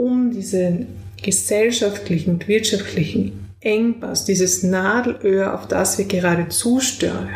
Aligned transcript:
um 0.00 0.30
diesen 0.30 0.86
gesellschaftlichen 1.22 2.30
und 2.30 2.48
wirtschaftlichen 2.48 3.50
Engpass, 3.60 4.24
dieses 4.24 4.62
Nadelöhr, 4.62 5.52
auf 5.52 5.68
das 5.68 5.98
wir 5.98 6.06
gerade 6.06 6.48
zusteuern, 6.48 7.28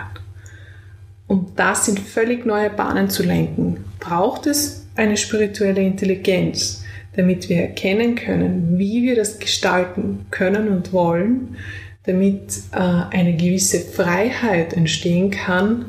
um 1.26 1.52
das 1.56 1.88
in 1.88 1.98
völlig 1.98 2.46
neue 2.46 2.70
Bahnen 2.70 3.10
zu 3.10 3.22
lenken, 3.22 3.84
braucht 4.00 4.46
es 4.46 4.86
eine 4.96 5.18
spirituelle 5.18 5.82
Intelligenz, 5.82 6.82
damit 7.14 7.50
wir 7.50 7.58
erkennen 7.58 8.14
können, 8.14 8.78
wie 8.78 9.02
wir 9.02 9.14
das 9.14 9.38
gestalten 9.38 10.24
können 10.30 10.68
und 10.68 10.94
wollen, 10.94 11.56
damit 12.04 12.62
äh, 12.72 12.78
eine 12.78 13.36
gewisse 13.36 13.80
Freiheit 13.80 14.72
entstehen 14.72 15.30
kann, 15.30 15.84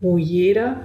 wo 0.00 0.18
jeder 0.18 0.80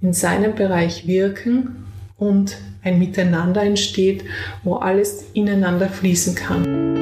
in 0.00 0.12
seinem 0.12 0.54
Bereich 0.54 1.08
wirken 1.08 1.84
und 2.16 2.58
ein 2.84 2.98
Miteinander 2.98 3.62
entsteht, 3.62 4.24
wo 4.62 4.76
alles 4.76 5.26
ineinander 5.32 5.88
fließen 5.88 6.34
kann. 6.34 6.93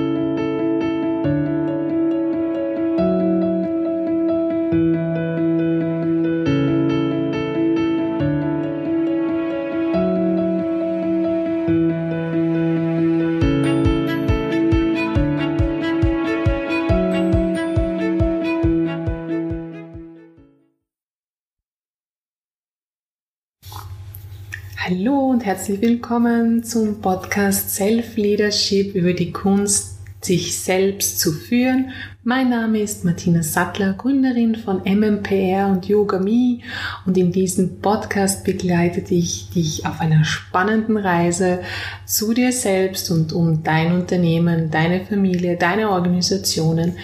Hallo 24.84 25.30
und 25.30 25.44
herzlich 25.44 25.80
willkommen 25.80 26.64
zum 26.64 27.00
Podcast 27.00 27.72
Self 27.72 28.16
Leadership 28.16 28.96
über 28.96 29.12
die 29.12 29.30
Kunst, 29.30 29.98
sich 30.24 30.58
selbst 30.58 31.20
zu 31.20 31.30
führen. 31.30 31.92
Mein 32.24 32.50
Name 32.50 32.80
ist 32.80 33.04
Martina 33.04 33.44
Sattler, 33.44 33.92
Gründerin 33.92 34.56
von 34.56 34.82
MMPR 34.84 35.68
und 35.68 35.86
Yoga 35.86 36.18
Me 36.18 36.58
und 37.06 37.16
in 37.16 37.30
diesem 37.30 37.78
Podcast 37.78 38.42
begleite 38.42 39.02
ich 39.14 39.50
dich 39.50 39.86
auf 39.86 40.00
einer 40.00 40.24
spannenden 40.24 40.96
Reise 40.96 41.60
zu 42.04 42.34
dir 42.34 42.50
selbst 42.50 43.08
und 43.12 43.32
um 43.32 43.62
dein 43.62 43.92
Unternehmen, 43.92 44.72
deine 44.72 45.06
Familie, 45.06 45.56
deine 45.56 45.90
Organisationen 45.90 46.96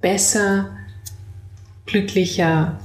besser, 0.00 0.76
glücklicher, 1.86 2.78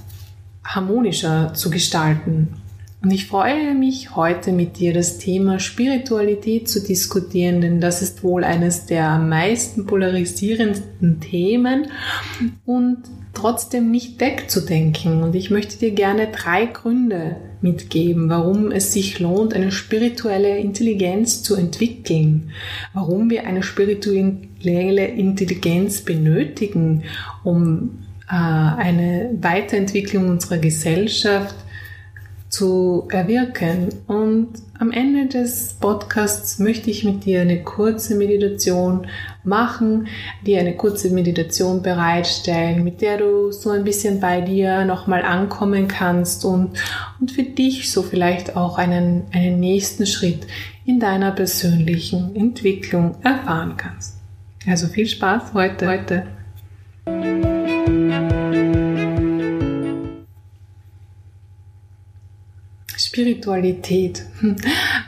harmonischer 0.63 1.53
zu 1.53 1.69
gestalten 1.69 2.55
und 3.03 3.11
ich 3.11 3.27
freue 3.27 3.75
mich, 3.75 4.15
heute 4.15 4.53
mit 4.53 4.77
dir 4.77 4.93
das 4.93 5.17
Thema 5.17 5.59
Spiritualität 5.59 6.69
zu 6.69 6.81
diskutieren, 6.81 7.59
denn 7.59 7.81
das 7.81 8.01
ist 8.01 8.23
wohl 8.23 8.45
eines 8.45 8.85
der 8.85 9.09
am 9.09 9.27
meisten 9.27 9.85
polarisierenden 9.85 11.19
Themen 11.19 11.87
und 12.65 12.99
trotzdem 13.33 13.91
nicht 13.91 14.21
wegzudenken. 14.21 15.21
Und 15.21 15.35
ich 15.35 15.51
möchte 15.51 15.77
dir 15.77 15.91
gerne 15.91 16.27
drei 16.27 16.65
Gründe 16.65 17.35
mitgeben, 17.59 18.29
warum 18.29 18.71
es 18.71 18.93
sich 18.93 19.19
lohnt, 19.19 19.53
eine 19.53 19.73
spirituelle 19.73 20.57
Intelligenz 20.57 21.43
zu 21.43 21.55
entwickeln, 21.55 22.51
warum 22.93 23.29
wir 23.29 23.45
eine 23.45 23.63
spirituelle 23.63 25.07
Intelligenz 25.07 26.01
benötigen, 26.01 27.03
um 27.43 27.99
äh, 28.29 28.33
eine 28.33 29.31
Weiterentwicklung 29.41 30.29
unserer 30.29 30.57
Gesellschaft 30.57 31.55
zu 32.53 33.07
erwirken. 33.09 33.89
Und 34.05 34.49
am 34.77 34.91
Ende 34.91 35.25
des 35.25 35.73
Podcasts 35.79 36.59
möchte 36.59 36.91
ich 36.91 37.03
mit 37.03 37.25
dir 37.25 37.41
eine 37.41 37.63
kurze 37.63 38.13
Meditation 38.13 39.07
machen, 39.43 40.07
dir 40.45 40.59
eine 40.59 40.75
kurze 40.75 41.09
Meditation 41.09 41.81
bereitstellen, 41.81 42.83
mit 42.83 43.01
der 43.01 43.17
du 43.17 43.51
so 43.51 43.71
ein 43.71 43.83
bisschen 43.83 44.19
bei 44.19 44.41
dir 44.41 44.85
nochmal 44.85 45.23
ankommen 45.23 45.88
kannst 45.88 46.45
und, 46.45 46.78
und 47.19 47.31
für 47.31 47.41
dich 47.41 47.91
so 47.91 48.03
vielleicht 48.03 48.55
auch 48.55 48.78
einen, 48.78 49.23
einen 49.31 49.59
nächsten 49.59 50.05
Schritt 50.05 50.45
in 50.85 50.99
deiner 50.99 51.31
persönlichen 51.31 52.35
Entwicklung 52.35 53.16
erfahren 53.23 53.78
kannst. 53.78 54.17
Also 54.67 54.85
viel 54.88 55.07
Spaß 55.07 55.55
heute. 55.55 55.88
heute. 55.88 56.28
Spiritualität. 63.13 64.25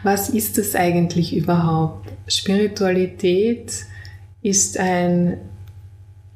Was 0.04 0.30
ist 0.30 0.60
es 0.60 0.76
eigentlich 0.76 1.36
überhaupt? 1.36 2.08
Spiritualität 2.28 3.74
ist 4.44 4.78
ein, 4.78 5.38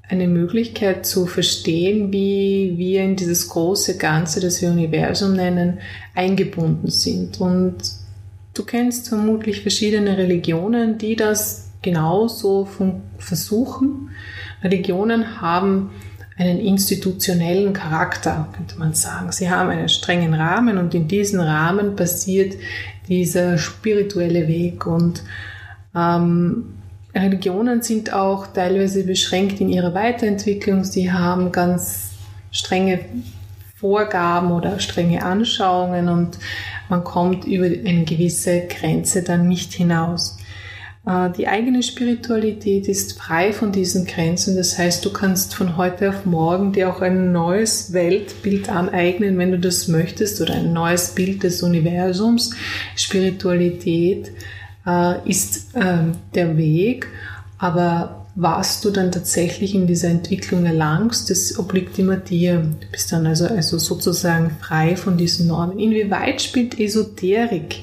eine 0.02 0.28
Möglichkeit 0.28 1.06
zu 1.06 1.28
verstehen, 1.28 2.12
wie 2.12 2.74
wir 2.76 3.04
in 3.04 3.16
dieses 3.16 3.50
große 3.50 4.00
Ganze, 4.00 4.40
das 4.40 4.64
wir 4.64 4.72
Universum 4.72 5.34
nennen, 5.34 5.78
eingebunden 6.16 6.90
sind. 6.90 7.40
Und 7.40 7.78
du 8.56 8.66
kennst 8.66 9.10
vermutlich 9.10 9.62
verschiedene 9.62 10.18
Religionen, 10.18 10.98
die 10.98 11.16
das 11.16 11.70
genauso 11.84 12.68
versuchen. 13.20 14.10
Religionen 14.64 15.40
haben 15.40 15.92
einen 16.40 16.60
institutionellen 16.60 17.74
Charakter, 17.74 18.48
könnte 18.56 18.80
man 18.80 18.94
sagen. 18.94 19.32
Sie 19.32 19.52
haben 19.52 19.70
einen 19.70 19.90
strengen 19.90 20.34
Rahmen 20.34 20.78
und 20.78 20.96
in 20.96 21.08
diesem 21.10 21.42
Rahmen 21.42 21.98
passiert 21.98 22.56
dieser 23.10 23.58
spirituelle 23.58 24.48
Weg 24.48 24.88
und 24.88 25.22
ähm, 25.94 26.76
Religionen 27.14 27.82
sind 27.82 28.14
auch 28.14 28.48
teilweise 28.48 29.04
beschränkt 29.04 29.60
in 29.60 29.70
ihrer 29.70 29.94
Weiterentwicklung. 29.94 30.86
Sie 30.86 31.12
haben 31.12 31.52
ganz 31.52 32.12
strenge 32.52 33.02
Vorgaben 33.76 34.52
oder 34.52 34.80
strenge 34.80 35.24
Anschauungen 35.24 36.08
und 36.08 36.38
man 36.88 37.04
kommt 37.04 37.46
über 37.46 37.66
eine 37.66 38.06
gewisse 38.06 38.68
Grenze 38.68 39.24
dann 39.24 39.48
nicht 39.48 39.74
hinaus. 39.74 40.39
Äh, 41.10 41.32
die 41.32 41.48
eigene 41.48 41.82
Spiritualität 41.82 42.88
ist 42.88 43.20
frei 43.20 43.52
von 43.52 43.72
diesen 43.72 44.06
Grenzen. 44.06 44.56
Das 44.56 44.78
heißt, 44.78 45.04
du 45.04 45.12
kannst 45.12 45.56
von 45.56 45.76
heute 45.76 46.10
auf 46.10 46.26
morgen 46.26 46.72
dir 46.72 46.90
auch 46.90 47.02
ein 47.02 47.32
neues 47.32 47.94
Weltbild 47.94 48.70
aneignen, 48.70 49.38
wenn 49.38 49.52
du 49.52 49.60
das 49.60 49.88
möchtest, 49.88 50.40
oder 50.40 50.54
ein 50.54 50.72
neues 50.72 51.16
Bild 51.16 51.44
des 51.44 51.64
Universums. 51.64 52.52
Spiritualität 52.96 54.32
äh, 54.86 55.30
ist 55.30 55.76
äh, 55.76 56.04
der 56.36 56.58
Weg, 56.58 57.08
aber 57.58 58.28
was 58.36 58.80
du 58.80 58.92
dann 58.92 59.12
tatsächlich 59.12 59.76
in 59.76 59.86
dieser 59.86 60.08
Entwicklung 60.08 60.66
erlangst, 60.66 61.30
das 61.30 61.60
obliegt 61.60 62.00
immer 62.00 62.16
dir. 62.16 62.58
Du 62.80 62.88
bist 62.90 63.12
dann 63.12 63.28
also, 63.28 63.48
also 63.48 63.78
sozusagen 63.80 64.52
frei 64.62 64.96
von 64.96 65.18
diesen 65.18 65.48
Normen. 65.48 65.78
Inwieweit 65.78 66.42
spielt 66.42 66.80
Esoterik 66.80 67.82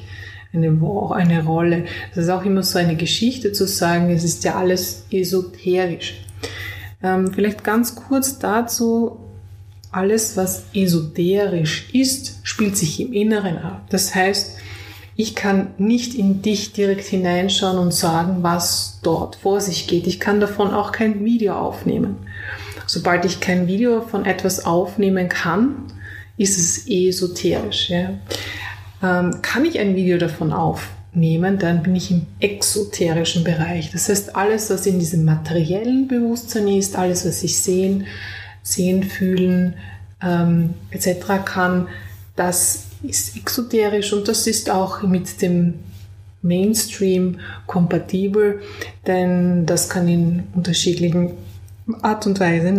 eine, 0.56 1.14
eine 1.14 1.44
Rolle. 1.44 1.84
Das 2.14 2.24
ist 2.24 2.30
auch 2.30 2.44
immer 2.44 2.62
so 2.62 2.78
eine 2.78 2.96
Geschichte 2.96 3.52
zu 3.52 3.66
sagen, 3.66 4.10
es 4.10 4.24
ist 4.24 4.44
ja 4.44 4.56
alles 4.56 5.04
esoterisch. 5.10 6.20
Ähm, 7.02 7.32
vielleicht 7.32 7.64
ganz 7.64 7.94
kurz 7.94 8.38
dazu, 8.38 9.18
alles, 9.92 10.36
was 10.36 10.64
esoterisch 10.74 11.88
ist, 11.92 12.40
spielt 12.42 12.76
sich 12.76 13.00
im 13.00 13.12
Inneren 13.12 13.58
ab. 13.58 13.86
Das 13.90 14.14
heißt, 14.14 14.58
ich 15.18 15.34
kann 15.34 15.68
nicht 15.78 16.14
in 16.14 16.42
dich 16.42 16.74
direkt 16.74 17.06
hineinschauen 17.06 17.78
und 17.78 17.94
sagen, 17.94 18.42
was 18.42 18.98
dort 19.02 19.36
vor 19.36 19.62
sich 19.62 19.86
geht. 19.86 20.06
Ich 20.06 20.20
kann 20.20 20.40
davon 20.40 20.74
auch 20.74 20.92
kein 20.92 21.24
Video 21.24 21.54
aufnehmen. 21.54 22.16
Sobald 22.86 23.24
ich 23.24 23.40
kein 23.40 23.66
Video 23.66 24.02
von 24.02 24.26
etwas 24.26 24.66
aufnehmen 24.66 25.30
kann, 25.30 25.76
ist 26.36 26.58
es 26.58 26.86
esoterisch. 26.86 27.88
Ja. 27.88 28.10
Ähm, 29.02 29.42
kann 29.42 29.64
ich 29.64 29.78
ein 29.78 29.94
Video 29.94 30.18
davon 30.18 30.52
aufnehmen, 30.52 31.58
dann 31.58 31.82
bin 31.82 31.96
ich 31.96 32.10
im 32.10 32.26
exoterischen 32.40 33.44
Bereich. 33.44 33.90
Das 33.92 34.08
heißt, 34.08 34.36
alles, 34.36 34.70
was 34.70 34.86
in 34.86 34.98
diesem 34.98 35.24
materiellen 35.24 36.08
Bewusstsein 36.08 36.68
ist, 36.68 36.96
alles, 36.96 37.26
was 37.26 37.42
ich 37.42 37.60
sehen, 37.60 38.06
sehen, 38.62 39.02
fühlen 39.02 39.74
ähm, 40.22 40.74
etc. 40.90 41.44
kann, 41.44 41.88
das 42.36 42.84
ist 43.02 43.36
exoterisch 43.36 44.12
und 44.12 44.28
das 44.28 44.46
ist 44.46 44.70
auch 44.70 45.02
mit 45.02 45.42
dem 45.42 45.74
Mainstream 46.42 47.40
kompatibel, 47.66 48.62
denn 49.06 49.66
das 49.66 49.88
kann 49.88 50.08
in 50.08 50.44
unterschiedlichen 50.54 51.32
Art 52.02 52.26
und 52.26 52.40
Weise 52.40 52.72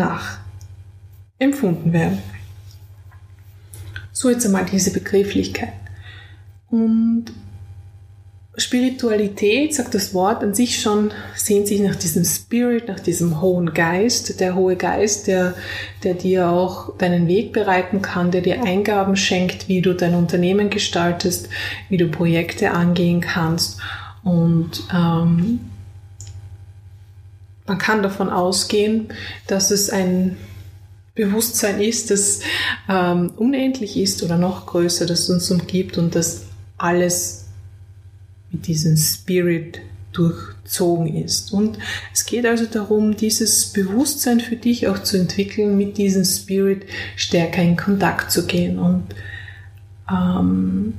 nachempfunden 1.40 1.94
werden. 1.94 2.19
So 4.12 4.30
jetzt 4.30 4.46
einmal 4.46 4.66
diese 4.66 4.92
Begrifflichkeit. 4.92 5.74
Und 6.69 7.25
Spiritualität, 8.60 9.75
sagt 9.75 9.94
das 9.94 10.16
Wort 10.16 10.44
an 10.44 10.56
sich 10.56 10.81
schon, 10.81 11.12
sehnt 11.36 11.68
sich 11.68 11.80
nach 11.80 11.96
diesem 11.96 12.25
Spirit, 12.25 12.88
nach 12.88 13.00
diesem 13.00 13.40
hohen 13.40 13.74
Geist, 13.75 14.40
der 14.40 14.56
hohe 14.56 14.75
Geist, 14.75 15.28
der, 15.28 15.54
der 16.04 16.16
dir 16.16 16.50
auch 16.50 16.98
deinen 16.98 17.28
Weg 17.28 17.54
bereiten 17.54 18.02
kann, 18.02 18.31
der 18.31 18.42
dir 18.42 18.64
Eingaben 18.64 19.16
schenkt, 19.16 19.69
wie 19.69 19.81
du 19.81 19.94
dein 19.94 20.16
Unternehmen 20.16 20.72
gestaltest, 20.72 21.50
wie 21.90 21.98
du 21.98 22.08
Projekte 22.08 22.72
angehen 22.72 23.22
kannst. 23.22 23.80
Und 24.24 24.84
ähm, 24.92 25.60
man 27.68 27.78
kann 27.78 28.02
davon 28.02 28.31
ausgehen, 28.31 29.10
dass 29.46 29.69
es 29.69 29.92
ein 29.92 30.36
Bewusstsein 31.14 31.80
ist, 31.80 32.10
das 32.10 32.40
ähm, 32.90 33.34
unendlich 33.38 33.98
ist 33.98 34.24
oder 34.24 34.38
noch 34.38 34.66
größer, 34.66 35.06
das 35.06 35.30
uns 35.30 35.52
umgibt 35.52 35.98
und 36.00 36.16
das 36.16 36.48
alles 36.78 37.46
mit 38.52 38.68
diesem 38.68 38.98
Spirit 38.98 39.82
durchzogen 40.14 41.24
ist. 41.24 41.54
Und 41.54 41.78
es 42.14 42.26
geht 42.26 42.46
also 42.46 42.66
darum, 42.66 43.16
dieses 43.16 43.68
Bewusstsein 43.68 44.40
für 44.40 44.56
dich 44.56 44.88
auch 44.88 45.00
zu 45.00 45.18
entwickeln, 45.18 45.78
mit 45.78 45.98
diesem 45.98 46.26
Spirit 46.26 46.86
stärker 47.16 47.62
in 47.62 47.76
Kontakt 47.76 48.32
zu 48.32 48.48
gehen 48.48 48.80
und 48.80 49.04
ähm, 50.10 50.94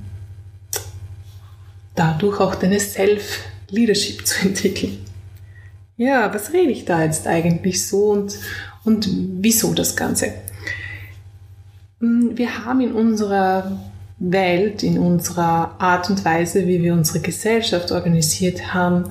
dadurch 1.94 2.38
auch 2.40 2.54
deine 2.54 2.78
Self-Leadership 2.78 4.26
zu 4.26 4.40
entwickeln. 4.46 4.98
Ja, 5.96 6.32
was 6.32 6.52
rede 6.52 6.70
ich 6.70 6.84
da 6.84 7.02
jetzt 7.02 7.26
eigentlich 7.26 7.84
so 7.84 8.10
und 8.12 8.38
und 8.88 9.06
wieso 9.40 9.74
das 9.74 9.96
Ganze? 9.96 10.32
Hm, 12.00 12.38
wir 12.38 12.64
haben 12.64 12.80
in 12.80 12.92
unserer 12.92 13.78
Welt, 14.18 14.82
in 14.82 14.98
unserer 14.98 15.76
Art 15.78 16.10
und 16.10 16.24
Weise, 16.24 16.66
wie 16.66 16.82
wir 16.82 16.92
unsere 16.92 17.20
Gesellschaft 17.20 17.92
organisiert 17.92 18.74
haben, 18.74 19.04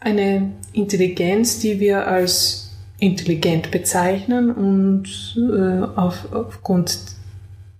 eine 0.00 0.52
Intelligenz, 0.72 1.60
die 1.60 1.80
wir 1.80 2.06
als 2.06 2.70
intelligent 2.98 3.70
bezeichnen 3.70 4.50
und 4.50 5.36
äh, 5.36 5.98
auf, 5.98 6.32
aufgrund 6.32 6.98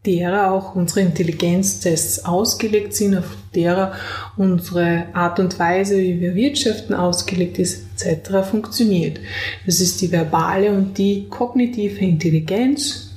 derer 0.05 0.53
auch 0.53 0.75
unsere 0.75 1.01
Intelligenztests 1.01 2.25
ausgelegt 2.25 2.95
sind, 2.95 3.17
auf 3.17 3.37
derer 3.55 3.93
unsere 4.37 5.07
Art 5.13 5.41
und 5.41 5.59
Weise, 5.59 5.99
wie 5.99 6.21
wir 6.21 6.35
wirtschaften, 6.35 6.95
ausgelegt 6.95 7.59
ist, 7.59 7.85
etc. 8.01 8.49
funktioniert. 8.49 9.19
Das 9.65 9.81
ist 9.81 10.01
die 10.01 10.13
verbale 10.13 10.71
und 10.71 10.97
die 10.97 11.27
kognitive 11.29 12.05
Intelligenz, 12.05 13.11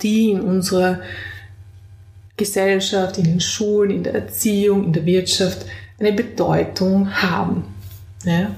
die 0.00 0.30
in 0.30 0.40
unserer 0.40 1.00
Gesellschaft, 2.36 3.18
in 3.18 3.24
den 3.24 3.40
Schulen, 3.40 3.90
in 3.90 4.02
der 4.02 4.14
Erziehung, 4.14 4.84
in 4.84 4.92
der 4.92 5.06
Wirtschaft 5.06 5.66
eine 5.98 6.12
Bedeutung 6.12 7.10
haben. 7.22 7.64
Ja? 8.24 8.54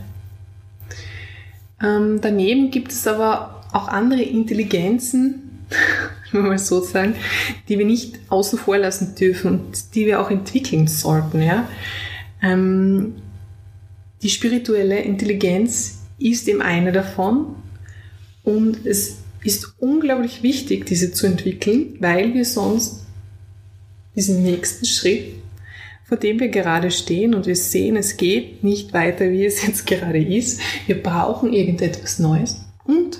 Ähm, 1.82 2.20
daneben 2.20 2.70
gibt 2.70 2.90
es 2.90 3.06
aber 3.06 3.62
auch 3.72 3.88
andere 3.88 4.22
Intelligenzen, 4.22 5.66
wenn 6.32 6.42
wir 6.42 6.48
mal 6.50 6.58
so 6.58 6.80
sagen, 6.80 7.14
die 7.68 7.78
wir 7.78 7.86
nicht 7.86 8.18
außen 8.28 8.58
vor 8.58 8.78
lassen 8.78 9.14
dürfen 9.14 9.60
und 9.60 9.94
die 9.94 10.06
wir 10.06 10.20
auch 10.20 10.30
entwickeln 10.30 10.88
sollten. 10.88 11.42
Ja? 11.42 11.68
Ähm, 12.42 13.14
die 14.22 14.30
spirituelle 14.30 14.98
Intelligenz 15.00 16.00
ist 16.18 16.48
eben 16.48 16.62
eine 16.62 16.90
davon 16.90 17.54
und 18.42 18.84
es 18.84 19.18
ist 19.44 19.74
unglaublich 19.78 20.42
wichtig, 20.42 20.86
diese 20.86 21.12
zu 21.12 21.26
entwickeln, 21.26 21.96
weil 22.00 22.34
wir 22.34 22.44
sonst 22.44 23.06
diesen 24.18 24.42
nächsten 24.42 24.84
Schritt, 24.84 25.36
vor 26.04 26.18
dem 26.18 26.40
wir 26.40 26.48
gerade 26.48 26.90
stehen 26.90 27.34
und 27.34 27.46
wir 27.46 27.54
sehen, 27.54 27.96
es 27.96 28.16
geht 28.16 28.64
nicht 28.64 28.92
weiter, 28.92 29.30
wie 29.30 29.44
es 29.44 29.64
jetzt 29.64 29.86
gerade 29.86 30.18
ist. 30.18 30.60
Wir 30.86 31.00
brauchen 31.00 31.52
irgendetwas 31.52 32.18
Neues. 32.18 32.64
Und 32.84 33.18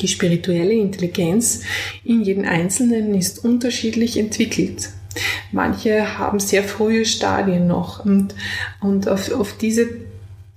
die 0.00 0.08
spirituelle 0.08 0.74
Intelligenz 0.74 1.62
in 2.04 2.22
jedem 2.22 2.44
Einzelnen 2.44 3.14
ist 3.14 3.44
unterschiedlich 3.44 4.18
entwickelt. 4.18 4.90
Manche 5.52 6.18
haben 6.18 6.38
sehr 6.38 6.64
frühe 6.64 7.06
Stadien 7.06 7.66
noch 7.66 8.04
und, 8.04 8.34
und 8.80 9.08
auf, 9.08 9.32
auf 9.32 9.56
diese 9.56 9.86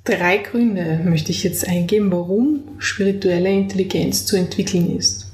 drei 0.03 0.39
Gründe 0.39 0.99
möchte 1.05 1.31
ich 1.31 1.43
jetzt 1.43 1.67
eingehen, 1.67 2.11
warum 2.11 2.63
spirituelle 2.79 3.51
Intelligenz 3.51 4.25
zu 4.25 4.35
entwickeln 4.35 4.97
ist. 4.97 5.24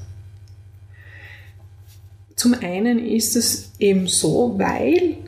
Zum 2.42 2.54
einen 2.54 2.98
ist 2.98 3.36
es 3.36 3.70
eben 3.78 4.08
so, 4.08 4.54
weil 4.58 5.18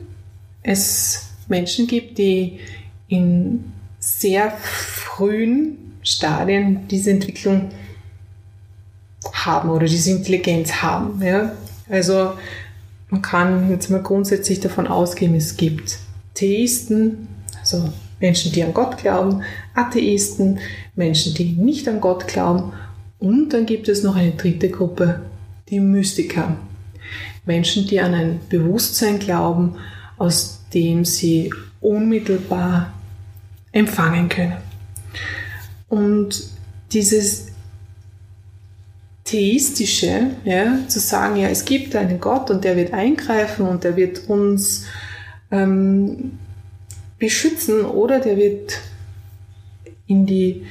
es 0.63 1.29
Menschen 1.47 1.87
gibt, 1.87 2.17
die 2.17 2.59
in 3.07 3.71
sehr 3.99 4.51
frühen 4.51 5.93
Stadien 6.03 6.89
diese 6.89 7.11
Entwicklung 7.11 7.69
haben 9.31 9.69
oder 9.69 9.85
diese 9.85 10.11
Intelligenz 10.11 10.73
haben. 10.73 11.21
Ja? 11.23 11.53
Also 11.87 12.33
man 13.09 13.21
kann 13.21 13.69
jetzt 13.69 13.89
mal 13.89 14.03
grundsätzlich 14.03 14.59
davon 14.59 14.85
ausgehen, 14.85 15.35
es 15.35 15.55
gibt 15.55 15.99
Theisten, 16.33 17.29
also 17.61 17.93
Menschen, 18.19 18.51
die 18.51 18.61
an 18.61 18.73
Gott 18.73 18.97
glauben, 18.97 19.41
Atheisten, 19.73 20.59
Menschen, 20.95 21.33
die 21.33 21.53
nicht 21.53 21.87
an 21.87 22.01
Gott 22.01 22.27
glauben 22.27 22.73
und 23.19 23.53
dann 23.53 23.65
gibt 23.65 23.87
es 23.87 24.03
noch 24.03 24.17
eine 24.17 24.31
dritte 24.31 24.67
Gruppe, 24.69 25.21
die 25.69 25.79
Mystiker. 25.79 26.57
Menschen, 27.45 27.87
die 27.87 27.99
an 27.99 28.13
ein 28.13 28.39
Bewusstsein 28.49 29.19
glauben, 29.19 29.75
aus 30.17 30.61
dem 30.73 31.05
sie 31.05 31.53
unmittelbar 31.81 32.93
empfangen 33.71 34.29
können. 34.29 34.57
Und 35.87 36.49
dieses 36.91 37.47
theistische, 39.23 40.31
ja, 40.45 40.79
zu 40.87 40.99
sagen, 40.99 41.35
ja, 41.35 41.49
es 41.49 41.65
gibt 41.65 41.95
einen 41.95 42.19
Gott 42.19 42.49
und 42.49 42.63
der 42.63 42.75
wird 42.75 42.93
eingreifen 42.93 43.67
und 43.67 43.83
der 43.83 43.95
wird 43.95 44.29
uns 44.29 44.85
ähm, 45.51 46.37
beschützen 47.17 47.85
oder 47.85 48.19
der 48.19 48.37
wird 48.37 48.79
in 50.07 50.25
die 50.25 50.65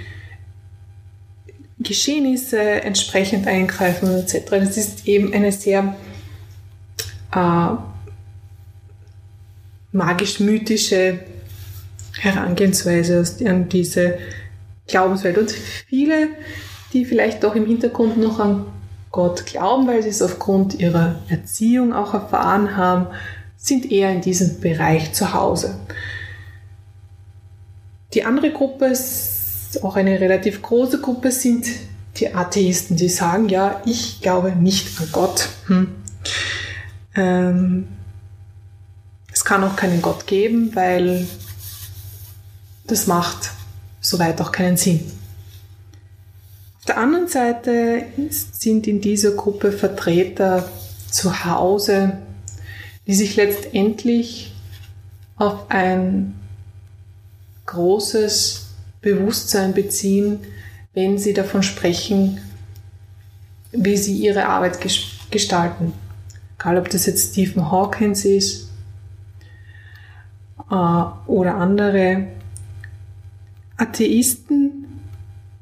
Geschehnisse 1.80 2.60
entsprechend 2.60 3.46
eingreifen 3.46 4.08
etc. 4.16 4.50
Das 4.50 4.76
ist 4.76 5.08
eben 5.08 5.32
eine 5.34 5.50
sehr 5.50 5.96
äh, 7.34 7.76
magisch-mythische 9.92 11.20
Herangehensweise 12.18 13.24
an 13.46 13.68
diese 13.68 14.18
Glaubenswelt. 14.86 15.38
Und 15.38 15.50
viele 15.50 16.28
die 16.94 17.04
vielleicht 17.04 17.44
doch 17.44 17.54
im 17.56 17.66
Hintergrund 17.66 18.16
noch 18.16 18.38
an 18.38 18.66
Gott 19.10 19.44
glauben, 19.46 19.86
weil 19.86 20.02
sie 20.02 20.08
es 20.08 20.22
aufgrund 20.22 20.74
ihrer 20.74 21.16
Erziehung 21.28 21.92
auch 21.92 22.14
erfahren 22.14 22.76
haben, 22.76 23.08
sind 23.56 23.90
eher 23.90 24.10
in 24.10 24.20
diesem 24.20 24.60
Bereich 24.60 25.12
zu 25.12 25.34
Hause. 25.34 25.76
Die 28.14 28.24
andere 28.24 28.52
Gruppe, 28.52 28.92
auch 29.82 29.96
eine 29.96 30.20
relativ 30.20 30.62
große 30.62 31.00
Gruppe, 31.00 31.32
sind 31.32 31.66
die 32.16 32.32
Atheisten, 32.32 32.96
die 32.96 33.08
sagen, 33.08 33.48
ja, 33.48 33.82
ich 33.86 34.20
glaube 34.20 34.52
nicht 34.52 34.88
an 34.88 35.06
Gott. 35.10 35.48
Hm. 35.66 35.88
Ähm, 37.14 37.88
es 39.32 39.44
kann 39.44 39.64
auch 39.64 39.76
keinen 39.76 40.00
Gott 40.00 40.26
geben, 40.26 40.74
weil 40.74 41.26
das 42.86 43.06
macht 43.06 43.50
soweit 44.00 44.40
auch 44.40 44.52
keinen 44.52 44.76
Sinn. 44.76 45.00
Auf 46.78 46.84
der 46.86 46.98
anderen 46.98 47.28
Seite 47.28 48.04
sind 48.28 48.86
in 48.86 49.00
dieser 49.00 49.32
Gruppe 49.32 49.72
Vertreter 49.72 50.68
zu 51.10 51.44
Hause, 51.44 52.18
die 53.06 53.14
sich 53.14 53.36
letztendlich 53.36 54.54
auf 55.36 55.70
ein 55.70 56.34
großes 57.66 58.66
Bewusstsein 59.00 59.74
beziehen, 59.74 60.40
wenn 60.92 61.18
sie 61.18 61.32
davon 61.32 61.62
sprechen, 61.62 62.40
wie 63.72 63.96
sie 63.96 64.16
ihre 64.18 64.46
Arbeit 64.46 64.78
gestalten. 65.30 65.92
Egal, 66.64 66.78
ob 66.78 66.88
das 66.88 67.04
jetzt 67.04 67.32
Stephen 67.32 67.70
Hawkins 67.70 68.24
ist 68.24 68.70
äh, 70.70 70.74
oder 71.26 71.56
andere 71.56 72.28
Atheisten 73.76 74.86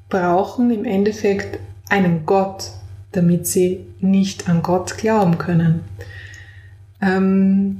brauchen 0.09 0.71
im 0.71 0.85
Endeffekt 0.85 1.59
einen 1.89 2.25
Gott, 2.25 2.71
damit 3.11 3.49
sie 3.49 3.85
nicht 3.99 4.49
an 4.49 4.63
Gott 4.63 4.97
glauben 4.97 5.39
können. 5.39 5.81
Ähm, 7.01 7.79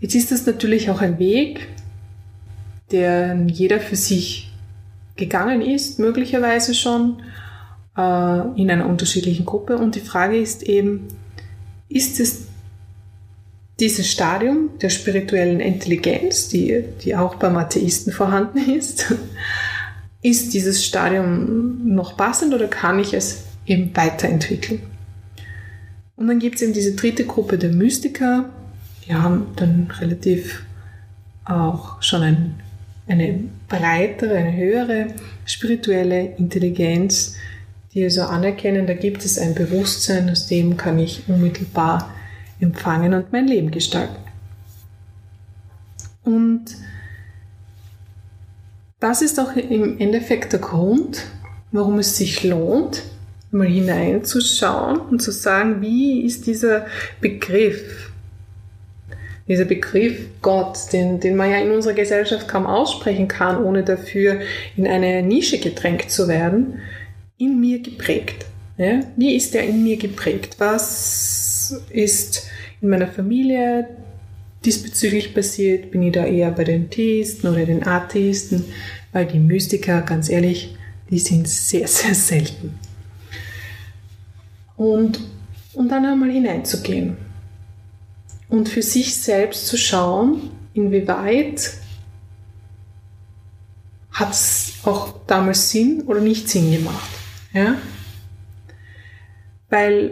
jetzt 0.00 0.14
ist 0.14 0.32
das 0.32 0.46
natürlich 0.46 0.88
auch 0.88 1.02
ein 1.02 1.18
Weg, 1.18 1.68
der 2.90 3.36
jeder 3.46 3.78
für 3.78 3.96
sich 3.96 4.54
gegangen 5.16 5.60
ist, 5.60 5.98
möglicherweise 5.98 6.72
schon 6.74 7.18
äh, 7.96 8.60
in 8.60 8.70
einer 8.70 8.86
unterschiedlichen 8.86 9.44
Gruppe. 9.44 9.76
Und 9.76 9.94
die 9.94 10.00
Frage 10.00 10.38
ist 10.38 10.62
eben, 10.62 11.08
ist 11.88 12.20
es 12.20 12.46
dieses 13.80 14.10
Stadium 14.10 14.70
der 14.80 14.90
spirituellen 14.90 15.60
Intelligenz, 15.60 16.48
die, 16.48 16.84
die 17.02 17.16
auch 17.16 17.36
beim 17.36 17.56
Atheisten 17.56 18.12
vorhanden 18.12 18.58
ist, 18.70 19.14
ist 20.22 20.54
dieses 20.54 20.84
Stadium 20.84 21.94
noch 21.94 22.16
passend 22.16 22.54
oder 22.54 22.68
kann 22.68 22.98
ich 22.98 23.14
es 23.14 23.44
eben 23.66 23.94
weiterentwickeln? 23.94 24.80
Und 26.16 26.28
dann 26.28 26.38
gibt 26.38 26.56
es 26.56 26.62
eben 26.62 26.72
diese 26.72 26.94
dritte 26.94 27.24
Gruppe 27.26 27.58
der 27.58 27.70
Mystiker, 27.70 28.48
die 29.06 29.14
haben 29.14 29.48
dann 29.56 29.90
relativ 30.00 30.64
auch 31.44 32.00
schon 32.02 32.22
ein, 32.22 32.54
eine 33.06 33.40
breitere, 33.68 34.36
eine 34.36 34.56
höhere 34.56 35.08
spirituelle 35.44 36.36
Intelligenz, 36.36 37.36
die 37.94 38.04
also 38.04 38.22
anerkennen, 38.22 38.86
da 38.86 38.94
gibt 38.94 39.24
es 39.24 39.38
ein 39.38 39.54
Bewusstsein, 39.54 40.28
aus 40.28 40.46
dem 40.48 40.76
kann 40.76 40.98
ich 40.98 41.22
unmittelbar 41.28 42.12
empfangen 42.60 43.14
und 43.14 43.32
mein 43.32 43.46
Leben 43.46 43.70
gestalten. 43.70 44.16
Und 46.24 46.64
das 48.98 49.22
ist 49.22 49.38
auch 49.38 49.54
im 49.54 49.98
Endeffekt 49.98 50.52
der 50.52 50.60
Grund, 50.60 51.24
warum 51.70 51.98
es 51.98 52.16
sich 52.16 52.42
lohnt, 52.42 53.02
mal 53.50 53.68
hineinzuschauen 53.68 54.98
und 54.98 55.22
zu 55.22 55.30
sagen, 55.30 55.80
wie 55.80 56.22
ist 56.22 56.46
dieser 56.46 56.86
Begriff, 57.20 58.10
dieser 59.46 59.66
Begriff 59.66 60.26
Gott, 60.40 60.92
den, 60.92 61.20
den 61.20 61.36
man 61.36 61.50
ja 61.50 61.58
in 61.58 61.70
unserer 61.70 61.92
Gesellschaft 61.92 62.48
kaum 62.48 62.66
aussprechen 62.66 63.28
kann, 63.28 63.62
ohne 63.62 63.84
dafür 63.84 64.40
in 64.76 64.86
eine 64.86 65.22
Nische 65.22 65.58
gedrängt 65.58 66.10
zu 66.10 66.26
werden, 66.26 66.80
in 67.44 67.60
mir 67.60 67.80
geprägt. 67.80 68.46
Ja? 68.76 69.00
Wie 69.16 69.34
ist 69.34 69.54
der 69.54 69.64
in 69.64 69.82
mir 69.82 69.96
geprägt? 69.96 70.56
Was 70.58 71.82
ist 71.90 72.46
in 72.80 72.88
meiner 72.88 73.08
Familie 73.08 73.88
diesbezüglich 74.64 75.34
passiert? 75.34 75.90
Bin 75.90 76.02
ich 76.02 76.12
da 76.12 76.24
eher 76.24 76.50
bei 76.50 76.64
den 76.64 76.90
Theisten 76.90 77.48
oder 77.48 77.66
den 77.66 77.86
Atheisten? 77.86 78.64
Weil 79.12 79.26
die 79.26 79.38
Mystiker, 79.38 80.02
ganz 80.02 80.28
ehrlich, 80.28 80.76
die 81.10 81.18
sind 81.18 81.48
sehr, 81.48 81.86
sehr 81.86 82.14
selten. 82.14 82.78
Und, 84.76 85.20
und 85.74 85.88
dann 85.88 86.04
einmal 86.04 86.30
hineinzugehen 86.30 87.16
und 88.48 88.68
für 88.68 88.82
sich 88.82 89.16
selbst 89.16 89.66
zu 89.66 89.76
schauen, 89.76 90.50
inwieweit 90.74 91.72
hat 94.12 94.32
es 94.32 94.74
auch 94.84 95.14
damals 95.26 95.70
Sinn 95.70 96.02
oder 96.06 96.20
nicht 96.20 96.48
Sinn 96.48 96.70
gemacht. 96.70 97.10
Ja? 97.54 97.76
Weil 99.70 100.10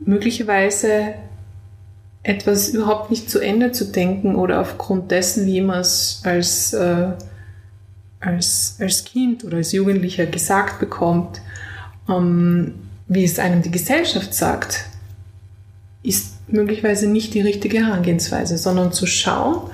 möglicherweise 0.00 1.14
etwas 2.22 2.70
überhaupt 2.70 3.10
nicht 3.10 3.30
zu 3.30 3.38
Ende 3.38 3.72
zu 3.72 3.86
denken 3.86 4.34
oder 4.34 4.60
aufgrund 4.60 5.10
dessen, 5.10 5.46
wie 5.46 5.60
man 5.60 5.80
es 5.80 6.20
als, 6.24 6.72
äh, 6.72 7.12
als, 8.18 8.76
als 8.80 9.04
Kind 9.04 9.44
oder 9.44 9.58
als 9.58 9.72
Jugendlicher 9.72 10.26
gesagt 10.26 10.80
bekommt, 10.80 11.40
ähm, 12.08 12.74
wie 13.08 13.24
es 13.24 13.38
einem 13.38 13.62
die 13.62 13.70
Gesellschaft 13.70 14.34
sagt, 14.34 14.86
ist 16.02 16.34
möglicherweise 16.48 17.06
nicht 17.08 17.34
die 17.34 17.40
richtige 17.40 17.78
Herangehensweise, 17.86 18.58
sondern 18.58 18.92
zu 18.92 19.06
schauen, 19.06 19.70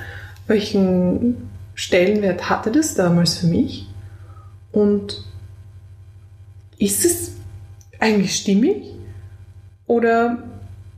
welchen 0.46 1.48
Stellenwert 1.74 2.48
hatte 2.48 2.70
das 2.70 2.94
damals 2.94 3.36
für 3.36 3.46
mich 3.46 3.86
und 4.72 5.25
ist 6.78 7.04
es 7.04 7.32
eigentlich 7.98 8.36
stimmig 8.36 8.84
oder 9.86 10.42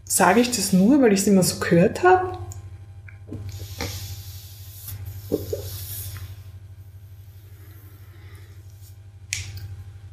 sage 0.04 0.40
ich 0.40 0.50
das 0.50 0.72
nur, 0.72 1.00
weil 1.02 1.12
ich 1.12 1.20
es 1.20 1.26
immer 1.26 1.42
so 1.42 1.60
gehört 1.60 2.02
habe? 2.02 2.38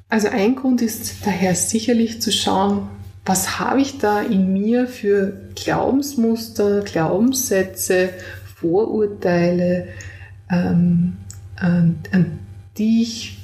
Also 0.10 0.30
ein 0.30 0.56
Grund 0.56 0.82
ist 0.82 1.26
daher 1.26 1.56
sicherlich 1.56 2.22
zu 2.22 2.32
schauen, 2.32 2.88
was 3.26 3.60
habe 3.60 3.82
ich 3.82 3.98
da 3.98 4.22
in 4.22 4.54
mir 4.54 4.88
für 4.88 5.34
Glaubensmuster, 5.56 6.82
Glaubenssätze, 6.82 8.12
Vorurteile, 8.56 9.88
ähm, 10.50 11.18
an, 11.56 12.00
an 12.12 12.40
die 12.78 13.02
ich 13.02 13.40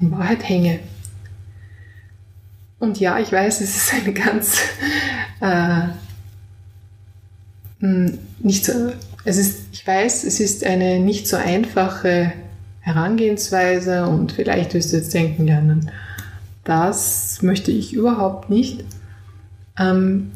in 0.00 0.10
Wahrheit 0.10 0.48
hänge. 0.48 0.80
Und 2.78 2.98
ja, 2.98 3.18
ich 3.18 3.30
weiß, 3.30 3.60
es 3.60 3.76
ist 3.76 3.94
eine 3.94 4.12
ganz 4.12 4.58
äh, 5.40 5.88
hm, 7.80 8.18
nicht 8.40 8.64
so, 8.64 8.92
es 9.24 9.36
ist, 9.36 9.64
ich 9.72 9.86
weiß, 9.86 10.24
es 10.24 10.40
ist 10.40 10.64
eine 10.64 10.98
nicht 10.98 11.28
so 11.28 11.36
einfache 11.36 12.32
Herangehensweise 12.80 14.06
und 14.06 14.32
vielleicht 14.32 14.74
wirst 14.74 14.92
du 14.92 14.96
jetzt 14.96 15.12
denken, 15.12 15.46
ja, 15.46 15.62
das 16.64 17.42
möchte 17.42 17.70
ich 17.70 17.92
überhaupt 17.92 18.48
nicht. 18.48 18.84
Ähm, 19.78 20.32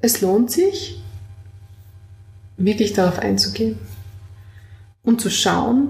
es 0.00 0.20
lohnt 0.20 0.50
sich, 0.50 1.02
wirklich 2.56 2.92
darauf 2.92 3.18
einzugehen 3.18 3.78
und 5.02 5.20
zu 5.20 5.30
schauen, 5.30 5.88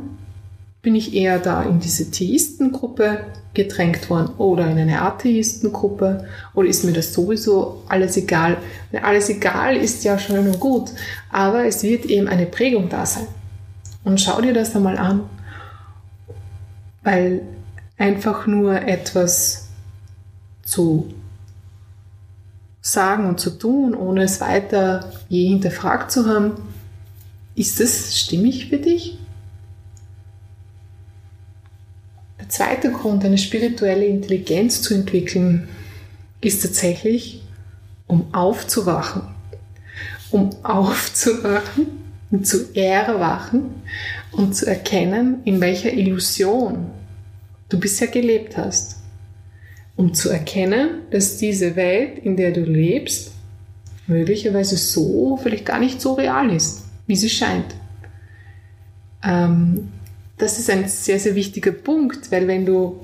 bin 0.82 0.96
ich 0.96 1.14
eher 1.14 1.38
da 1.38 1.62
in 1.62 1.78
diese 1.78 2.10
Theistengruppe 2.10 3.24
gedrängt 3.54 4.10
worden 4.10 4.34
oder 4.38 4.68
in 4.68 4.78
eine 4.78 5.02
Atheistengruppe 5.02 6.26
oder 6.54 6.68
ist 6.68 6.84
mir 6.84 6.92
das 6.92 7.12
sowieso 7.12 7.82
alles 7.88 8.16
egal? 8.16 8.56
Alles 9.00 9.28
egal 9.28 9.76
ist 9.76 10.02
ja 10.04 10.18
schon 10.18 10.38
und 10.38 10.58
gut, 10.58 10.90
aber 11.30 11.64
es 11.66 11.82
wird 11.84 12.06
eben 12.06 12.28
eine 12.28 12.46
Prägung 12.46 12.88
da 12.88 13.06
sein. 13.06 13.28
Und 14.04 14.20
schau 14.20 14.40
dir 14.40 14.52
das 14.52 14.74
einmal 14.74 14.98
an, 14.98 15.22
weil 17.04 17.42
einfach 17.96 18.46
nur 18.48 18.82
etwas 18.82 19.68
zu 20.64 21.14
sagen 22.80 23.26
und 23.28 23.38
zu 23.38 23.50
tun, 23.50 23.94
ohne 23.94 24.24
es 24.24 24.40
weiter 24.40 25.12
je 25.28 25.46
hinterfragt 25.46 26.10
zu 26.10 26.26
haben, 26.26 26.54
ist 27.54 27.78
das 27.78 28.18
stimmig 28.18 28.68
für 28.68 28.78
dich? 28.78 29.18
Der 32.40 32.41
zweite 32.52 32.92
Grund, 32.92 33.24
eine 33.24 33.38
spirituelle 33.38 34.04
Intelligenz 34.04 34.82
zu 34.82 34.92
entwickeln, 34.94 35.68
ist 36.42 36.62
tatsächlich, 36.62 37.42
um 38.06 38.34
aufzuwachen. 38.34 39.22
Um 40.30 40.50
aufzuwachen 40.62 41.86
und 42.30 42.46
zu 42.46 42.74
erwachen 42.74 43.82
und 44.32 44.54
zu 44.54 44.66
erkennen, 44.66 45.40
in 45.44 45.60
welcher 45.62 45.92
Illusion 45.92 46.90
du 47.70 47.80
bisher 47.80 48.08
gelebt 48.08 48.58
hast. 48.58 48.98
Um 49.96 50.12
zu 50.12 50.28
erkennen, 50.28 51.02
dass 51.10 51.38
diese 51.38 51.74
Welt, 51.74 52.18
in 52.18 52.36
der 52.36 52.52
du 52.52 52.60
lebst, 52.60 53.32
möglicherweise 54.06 54.76
so 54.76 55.38
vielleicht 55.42 55.64
gar 55.64 55.78
nicht 55.78 56.02
so 56.02 56.14
real 56.14 56.50
ist, 56.54 56.84
wie 57.06 57.16
sie 57.16 57.30
scheint. 57.30 57.74
Ähm, 59.22 59.88
das 60.42 60.58
ist 60.58 60.68
ein 60.68 60.88
sehr, 60.88 61.20
sehr 61.20 61.36
wichtiger 61.36 61.70
Punkt, 61.70 62.32
weil 62.32 62.48
wenn 62.48 62.66
du 62.66 63.00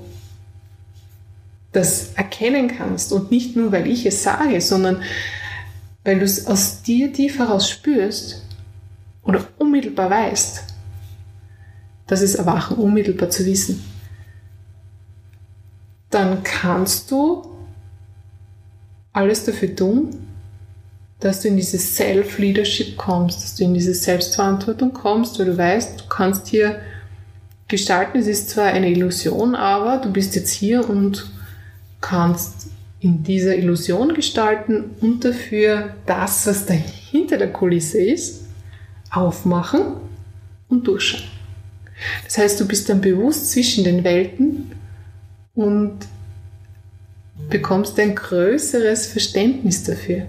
das 1.71 2.13
erkennen 2.15 2.67
kannst 2.67 3.13
und 3.13 3.31
nicht 3.31 3.55
nur, 3.55 3.71
weil 3.71 3.87
ich 3.87 4.05
es 4.05 4.23
sage, 4.23 4.59
sondern 4.59 5.01
weil 6.03 6.19
du 6.19 6.25
es 6.25 6.47
aus 6.47 6.81
dir 6.81 7.13
tief 7.13 7.39
heraus 7.39 7.69
spürst 7.69 8.43
oder 9.23 9.47
unmittelbar 9.57 10.09
weißt, 10.09 10.63
das 12.07 12.21
ist 12.21 12.35
Erwachen, 12.35 12.75
unmittelbar 12.75 13.29
zu 13.29 13.45
wissen, 13.45 13.85
dann 16.09 16.43
kannst 16.43 17.09
du 17.09 17.55
alles 19.13 19.45
dafür 19.45 19.73
tun, 19.73 20.27
dass 21.21 21.41
du 21.41 21.47
in 21.47 21.55
diese 21.55 21.77
Self-Leadership 21.77 22.97
kommst, 22.97 23.43
dass 23.43 23.55
du 23.55 23.63
in 23.63 23.73
diese 23.73 23.93
Selbstverantwortung 23.93 24.91
kommst, 24.91 25.39
weil 25.39 25.45
du 25.45 25.57
weißt, 25.57 26.01
du 26.01 26.03
kannst 26.09 26.47
hier 26.47 26.81
gestalten. 27.69 28.19
Es 28.19 28.27
ist 28.27 28.49
zwar 28.49 28.65
eine 28.65 28.89
Illusion, 28.89 29.55
aber 29.55 30.03
du 30.03 30.11
bist 30.11 30.35
jetzt 30.35 30.51
hier 30.51 30.89
und 30.89 31.31
kannst 32.01 32.67
in 32.99 33.23
dieser 33.23 33.55
Illusion 33.55 34.13
gestalten 34.13 34.91
und 34.99 35.23
dafür 35.23 35.95
das, 36.05 36.45
was 36.47 36.65
da 36.65 36.73
hinter 36.73 37.37
der 37.37 37.53
Kulisse 37.53 38.01
ist, 38.01 38.43
aufmachen 39.09 39.81
und 40.67 40.85
durchschauen. 40.85 41.23
Das 42.25 42.37
heißt, 42.37 42.59
du 42.59 42.67
bist 42.67 42.89
dann 42.89 43.01
bewusst 43.01 43.51
zwischen 43.51 43.83
den 43.83 44.03
Welten 44.03 44.71
und 45.53 45.97
bekommst 47.49 47.99
ein 47.99 48.15
größeres 48.15 49.07
Verständnis 49.07 49.83
dafür. 49.83 50.25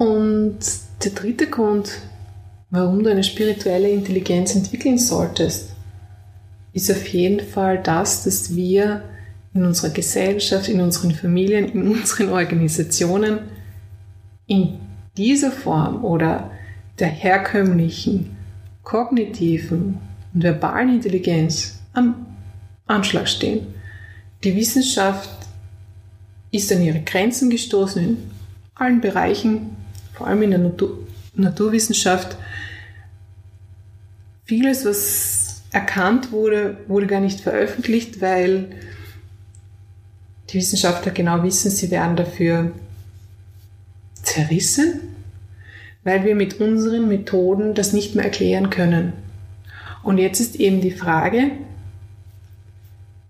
Und 0.00 0.60
der 1.04 1.10
dritte 1.10 1.46
Grund, 1.46 1.90
warum 2.70 3.04
du 3.04 3.10
eine 3.10 3.22
spirituelle 3.22 3.90
Intelligenz 3.90 4.54
entwickeln 4.54 4.96
solltest, 4.96 5.74
ist 6.72 6.90
auf 6.90 7.06
jeden 7.08 7.40
Fall 7.46 7.82
das, 7.82 8.24
dass 8.24 8.56
wir 8.56 9.02
in 9.52 9.62
unserer 9.62 9.90
Gesellschaft, 9.90 10.70
in 10.70 10.80
unseren 10.80 11.10
Familien, 11.10 11.68
in 11.68 11.86
unseren 11.86 12.30
Organisationen 12.30 13.40
in 14.46 14.78
dieser 15.18 15.50
Form 15.50 16.02
oder 16.02 16.50
der 16.98 17.08
herkömmlichen, 17.08 18.34
kognitiven 18.82 19.98
und 20.32 20.42
verbalen 20.42 20.94
Intelligenz 20.94 21.78
am 21.92 22.24
Anschlag 22.86 23.28
stehen. 23.28 23.66
Die 24.44 24.56
Wissenschaft 24.56 25.28
ist 26.52 26.72
an 26.72 26.82
ihre 26.82 27.00
Grenzen 27.00 27.50
gestoßen 27.50 28.02
in 28.02 28.16
allen 28.74 29.02
Bereichen, 29.02 29.76
vor 30.20 30.26
allem 30.26 30.42
in 30.42 30.50
der 30.50 30.58
Natur 30.58 30.98
Naturwissenschaft. 31.34 32.36
Vieles, 34.44 34.84
was 34.84 35.62
erkannt 35.70 36.30
wurde, 36.30 36.76
wurde 36.88 37.06
gar 37.06 37.20
nicht 37.20 37.40
veröffentlicht, 37.40 38.20
weil 38.20 38.68
die 40.50 40.58
Wissenschaftler 40.58 41.12
genau 41.12 41.42
wissen, 41.42 41.70
sie 41.70 41.90
werden 41.90 42.16
dafür 42.16 42.72
zerrissen, 44.22 45.00
weil 46.04 46.24
wir 46.24 46.34
mit 46.34 46.60
unseren 46.60 47.08
Methoden 47.08 47.72
das 47.72 47.94
nicht 47.94 48.14
mehr 48.14 48.26
erklären 48.26 48.68
können. 48.68 49.14
Und 50.02 50.18
jetzt 50.18 50.40
ist 50.40 50.56
eben 50.56 50.82
die 50.82 50.90
Frage, 50.90 51.52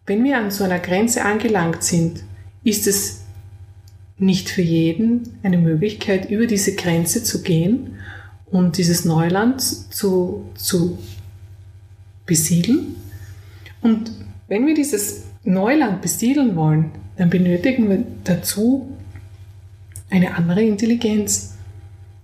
wenn 0.07 0.25
wir 0.25 0.39
an 0.39 0.51
so 0.51 0.65
einer 0.65 0.81
Grenze 0.81 1.25
angelangt 1.25 1.85
sind, 1.85 2.25
ist 2.65 2.89
es 2.89 3.20
nicht 4.21 4.49
für 4.49 4.63
jeden 4.63 5.39
eine 5.43 5.59
Möglichkeit, 5.59 6.31
über 6.31 6.47
diese 6.47 6.75
Grenze 6.75 7.23
zu 7.23 7.43
gehen 7.43 7.97
und 8.51 8.77
dieses 8.79 9.05
Neuland 9.05 9.63
zu, 9.63 10.45
zu 10.55 10.99
besiedeln. 12.27 12.97
Und 13.81 14.13
wenn 14.49 14.67
wir 14.67 14.75
dieses 14.75 15.25
Neuland 15.45 16.03
besiedeln 16.03 16.55
wollen, 16.57 16.91
dann 17.17 17.31
benötigen 17.31 17.89
wir 17.89 18.05
dazu 18.25 18.89
eine 20.11 20.35
andere 20.35 20.63
Intelligenz, 20.63 21.55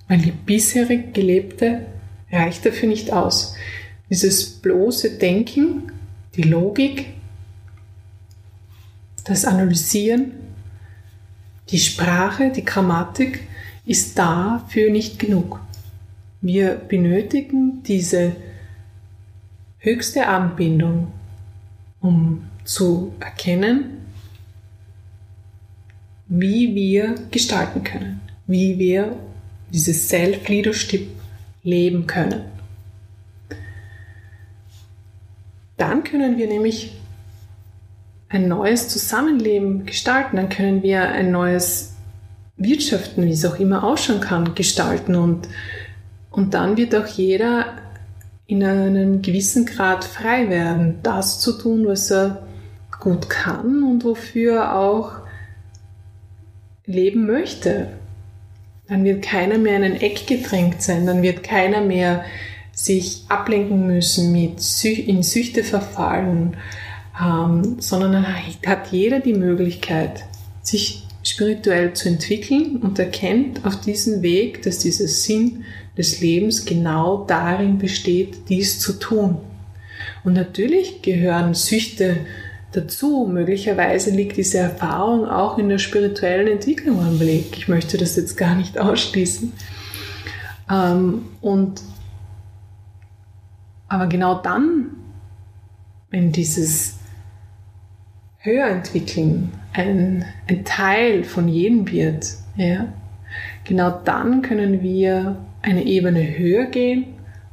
weil 0.09 0.19
die 0.19 0.33
bisherig 0.33 1.15
gelebte 1.15 1.87
reicht 2.31 2.67
dafür 2.67 2.89
nicht 2.89 3.13
aus. 3.13 3.55
Dieses 4.11 4.45
bloße 4.45 5.19
Denken, 5.19 5.93
die 6.37 6.43
Logik, 6.43 7.07
das 9.25 9.45
Analysieren, 9.45 10.33
die 11.71 11.79
Sprache, 11.79 12.51
die 12.51 12.65
Grammatik 12.65 13.47
ist 13.85 14.19
dafür 14.19 14.91
nicht 14.91 15.19
genug. 15.19 15.61
Wir 16.41 16.75
benötigen 16.75 17.83
diese 17.83 18.37
höchste 19.79 20.27
Anbindung, 20.27 21.13
um 22.01 22.45
zu 22.65 23.15
erkennen, 23.21 24.07
wie 26.29 26.75
wir 26.75 27.15
gestalten 27.31 27.85
können, 27.85 28.21
wie 28.47 28.79
wir 28.79 29.17
dieses 29.73 30.09
Self-Leadership 30.09 31.09
leben 31.63 32.07
können. 32.07 32.43
Dann 35.77 36.05
können 36.05 36.39
wir 36.39 36.49
nämlich 36.49 36.93
ein 38.29 38.49
neues 38.49 38.89
Zusammenleben 38.89 39.87
gestalten, 39.87 40.37
dann 40.37 40.49
können 40.49 40.83
wir 40.83 41.09
ein 41.09 41.31
neues 41.31 41.95
Wirtschaften, 42.57 43.25
wie 43.25 43.33
es 43.33 43.45
auch 43.45 43.59
immer 43.59 43.85
ausschauen 43.85 44.21
kann, 44.21 44.55
gestalten 44.55 45.15
und, 45.15 45.49
und 46.31 46.55
dann 46.55 46.77
wird 46.77 46.95
auch 46.95 47.07
jeder 47.07 47.67
in 48.47 48.65
einem 48.65 49.23
gewissen 49.23 49.67
Grad 49.67 50.05
frei 50.05 50.49
werden, 50.49 50.99
das 51.03 51.41
zu 51.41 51.53
tun, 51.59 51.87
was 51.87 52.11
er 52.11 52.47
gut 53.01 53.29
kann 53.29 53.83
und 53.83 54.05
wofür 54.05 54.57
er 54.57 54.77
auch 54.77 55.13
leben 56.87 57.27
möchte. 57.27 57.89
Dann 58.89 59.05
wird 59.05 59.23
keiner 59.23 59.59
mehr 59.59 59.77
in 59.77 59.85
ein 59.85 60.01
Eck 60.01 60.27
gedrängt 60.27 60.81
sein, 60.83 61.07
dann 61.07 61.23
wird 61.23 61.43
keiner 61.43 61.81
mehr 61.81 62.25
sich 62.73 63.25
ablenken 63.29 63.87
müssen, 63.87 64.33
mit 64.33 64.85
in 64.85 65.23
Süchte 65.23 65.65
verfallen, 65.65 66.57
ähm, 67.21 67.77
sondern 67.81 68.27
hat 68.27 68.93
jeder 68.93 69.21
die 69.21 69.35
Möglichkeit, 69.35 70.25
sich 70.63 71.07
spirituell 71.23 71.93
zu 71.95 72.09
entwickeln 72.09 72.77
und 72.77 72.99
erkennt 72.99 73.65
auf 73.65 73.81
diesem 73.81 74.23
Weg, 74.23 74.63
dass 74.63 74.79
dieser 74.79 75.09
Sinn 75.09 75.65
des 75.97 76.21
Lebens 76.21 76.65
genau 76.65 77.25
darin 77.27 77.79
besteht, 77.79 78.49
dies 78.49 78.79
zu 78.79 78.93
tun. 78.93 79.39
Und 80.25 80.35
natürlich 80.35 81.03
gehören 81.03 81.55
Süchte 81.55 82.19
dazu. 82.73 83.29
Möglicherweise 83.31 84.11
liegt 84.11 84.37
diese 84.37 84.59
Erfahrung 84.59 85.27
auch 85.27 85.59
in 85.59 85.69
der 85.69 85.79
spirituellen 85.79 86.49
Entwicklung 86.49 87.01
am 87.01 87.19
Weg. 87.19 87.57
Ich 87.57 87.69
möchte 87.69 87.97
das 87.97 88.17
jetzt 88.17 88.37
gar 88.37 88.55
nicht 88.55 88.79
ausschließen. 88.79 89.53
Ähm, 90.71 91.27
und 91.41 91.81
aber 93.89 94.07
genau 94.07 94.41
dann, 94.43 94.91
wenn 96.11 96.33
dieses 96.33 96.96
Höherentwickeln 98.47 99.53
ein, 99.73 100.25
ein 100.49 100.65
Teil 100.65 101.25
von 101.25 101.49
jedem 101.49 101.91
wird, 101.91 102.27
ja, 102.57 102.93
genau 103.65 104.01
dann 104.05 104.41
können 104.41 104.83
wir 104.83 105.37
eine 105.63 105.85
Ebene 105.85 106.39
höher 106.39 106.67
gehen 106.67 107.05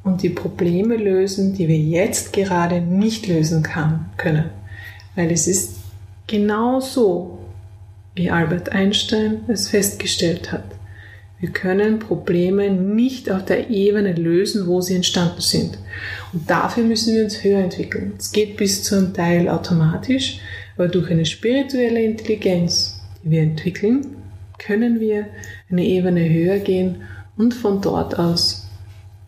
und 0.03 0.21
die 0.21 0.29
Probleme 0.29 0.95
lösen, 0.95 1.53
die 1.53 1.67
wir 1.67 1.77
jetzt 1.77 2.31
gerade 2.33 2.81
nicht 2.81 3.27
lösen 3.27 3.63
kann, 3.63 4.11
können. 4.17 4.45
Weil 5.15 5.31
es 5.31 5.47
ist 5.47 5.79
genau 6.27 6.79
so, 6.79 7.39
wie 8.15 8.29
Albert 8.29 8.69
Einstein 8.69 9.41
es 9.47 9.69
festgestellt 9.69 10.51
hat. 10.51 10.65
Wir 11.39 11.49
können 11.49 11.99
Probleme 11.99 12.69
nicht 12.71 13.29
auf 13.29 13.43
der 13.43 13.69
Ebene 13.69 14.13
lösen, 14.13 14.65
wo 14.65 14.79
sie 14.79 14.95
entstanden 14.95 15.41
sind. 15.41 15.77
Und 16.31 16.49
dafür 16.49 16.85
müssen 16.85 17.15
wir 17.15 17.23
uns 17.23 17.43
höher 17.43 17.59
entwickeln. 17.59 18.13
Es 18.17 18.31
geht 18.31 18.55
bis 18.55 18.83
zu 18.83 18.95
einem 18.95 19.13
Teil 19.13 19.49
automatisch, 19.49 20.39
aber 20.75 20.87
durch 20.87 21.09
eine 21.11 21.25
spirituelle 21.25 22.03
Intelligenz, 22.03 23.01
die 23.23 23.31
wir 23.31 23.41
entwickeln, 23.41 24.17
können 24.57 24.99
wir 24.99 25.27
eine 25.69 25.83
Ebene 25.83 26.29
höher 26.29 26.59
gehen 26.59 27.03
und 27.37 27.53
von 27.53 27.81
dort 27.81 28.17
aus 28.17 28.67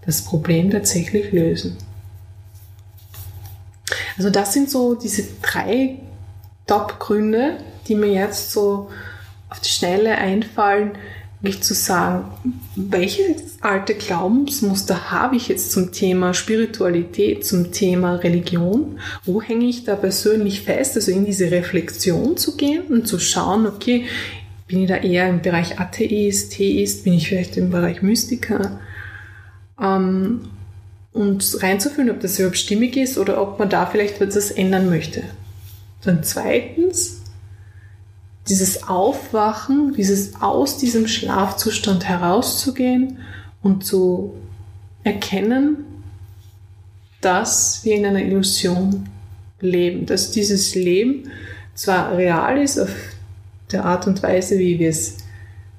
das 0.05 0.23
Problem 0.23 0.71
tatsächlich 0.71 1.31
lösen. 1.31 1.77
Also 4.17 4.29
das 4.29 4.53
sind 4.53 4.69
so 4.69 4.95
diese 4.95 5.23
drei 5.41 5.97
Top-Gründe, 6.67 7.57
die 7.87 7.95
mir 7.95 8.11
jetzt 8.11 8.51
so 8.51 8.89
auf 9.49 9.59
die 9.59 9.69
Schnelle 9.69 10.17
einfallen, 10.17 10.93
wirklich 11.45 11.61
zu 11.61 11.75
sagen, 11.75 12.25
welches 12.75 13.61
alte 13.61 13.93
Glaubensmuster 13.93 15.11
habe 15.11 15.35
ich 15.35 15.47
jetzt 15.47 15.71
zum 15.71 15.91
Thema 15.91 16.33
Spiritualität, 16.33 17.45
zum 17.45 17.71
Thema 17.71 18.15
Religion? 18.15 18.99
Wo 19.23 19.41
hänge 19.41 19.65
ich 19.65 19.83
da 19.83 19.95
persönlich 19.95 20.61
fest? 20.61 20.95
Also 20.95 21.11
in 21.11 21.25
diese 21.25 21.51
Reflexion 21.51 22.35
zu 22.35 22.57
gehen 22.57 22.85
und 22.89 23.07
zu 23.07 23.19
schauen, 23.19 23.67
okay, 23.67 24.05
bin 24.67 24.81
ich 24.81 24.87
da 24.87 24.97
eher 24.97 25.29
im 25.29 25.41
Bereich 25.41 25.79
Atheist, 25.79 26.57
Theist, 26.57 27.03
bin 27.03 27.13
ich 27.13 27.27
vielleicht 27.27 27.57
im 27.57 27.69
Bereich 27.69 28.01
Mystiker? 28.01 28.79
Ähm, 29.79 30.41
und 31.13 31.61
reinzufühlen, 31.61 32.09
ob 32.09 32.21
das 32.21 32.39
überhaupt 32.39 32.57
stimmig 32.57 32.97
ist 32.97 33.19
oder 33.19 33.39
ob 33.39 33.59
man 33.59 33.69
da 33.69 33.85
vielleicht 33.85 34.19
etwas 34.19 34.49
ändern 34.49 34.89
möchte. 34.89 35.21
Dann 36.03 36.23
zweitens, 36.23 37.21
dieses 38.47 38.87
Aufwachen, 38.87 39.93
dieses 39.93 40.41
aus 40.41 40.77
diesem 40.77 41.07
Schlafzustand 41.07 42.07
herauszugehen 42.07 43.17
und 43.61 43.85
zu 43.85 44.35
erkennen, 45.03 45.77
dass 47.21 47.83
wir 47.83 47.95
in 47.95 48.05
einer 48.05 48.21
Illusion 48.21 49.09
leben, 49.59 50.05
dass 50.05 50.31
dieses 50.31 50.75
Leben 50.75 51.31
zwar 51.73 52.15
real 52.15 52.61
ist 52.61 52.77
auf 52.79 52.93
der 53.71 53.85
Art 53.85 54.05
und 54.05 54.21
Weise, 54.21 54.59
wie 54.59 54.77
wir 54.77 54.89
es 54.89 55.17